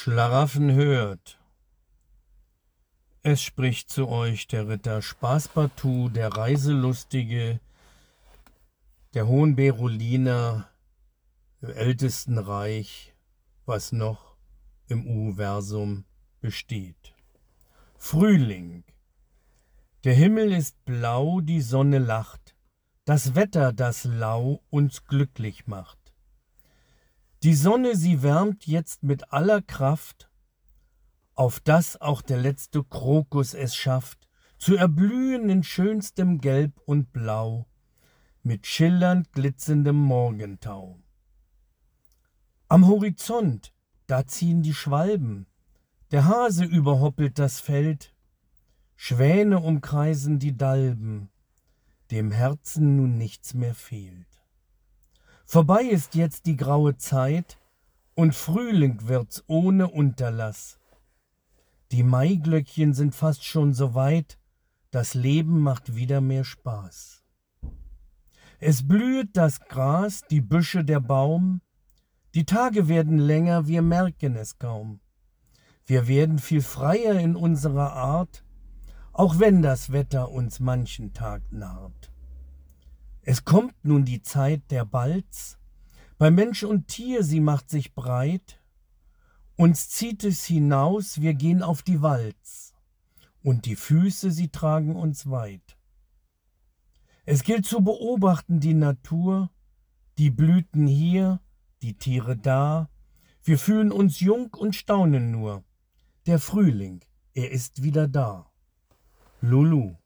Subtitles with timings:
[0.00, 1.40] Schlaraffen hört.
[3.24, 7.58] Es spricht zu euch der Ritter Spaßpartout, der Reiselustige,
[9.14, 10.70] der Hohen Beroliner,
[11.62, 13.12] im ältesten Reich,
[13.66, 14.36] was noch
[14.86, 16.04] im Universum
[16.40, 17.12] besteht.
[17.96, 18.84] Frühling.
[20.04, 22.54] Der Himmel ist blau, die Sonne lacht,
[23.04, 25.97] das Wetter, das lau uns glücklich macht.
[27.48, 30.28] Die Sonne, sie wärmt jetzt mit aller Kraft,
[31.34, 34.28] auf dass auch der letzte Krokus es schafft,
[34.58, 37.66] zu erblühen in schönstem Gelb und Blau,
[38.42, 41.00] mit schillernd glitzendem Morgentau.
[42.68, 43.72] Am Horizont,
[44.06, 45.46] da ziehen die Schwalben,
[46.10, 48.14] der Hase überhoppelt das Feld,
[48.94, 51.30] Schwäne umkreisen die Dalben,
[52.10, 54.27] dem Herzen nun nichts mehr fehlt.
[55.50, 57.56] Vorbei ist jetzt die graue Zeit,
[58.14, 60.78] und Frühling wird's ohne Unterlass.
[61.90, 64.38] Die Maiglöckchen sind fast schon so weit,
[64.90, 67.24] das Leben macht wieder mehr Spaß.
[68.58, 71.62] Es blühet das Gras, die Büsche, der Baum,
[72.34, 75.00] die Tage werden länger, wir merken es kaum.
[75.86, 78.44] Wir werden viel freier in unserer Art,
[79.14, 82.12] auch wenn das Wetter uns manchen Tag naht.
[83.30, 85.58] Es kommt nun die Zeit der Balz,
[86.16, 88.58] bei Mensch und Tier sie macht sich breit,
[89.54, 92.72] uns zieht es hinaus, wir gehen auf die Walz,
[93.42, 95.76] und die Füße sie tragen uns weit.
[97.26, 99.50] Es gilt zu beobachten die Natur,
[100.16, 101.42] die Blüten hier,
[101.82, 102.88] die Tiere da,
[103.44, 105.64] wir fühlen uns jung und staunen nur.
[106.24, 108.50] Der Frühling, er ist wieder da.
[109.42, 109.96] Lulu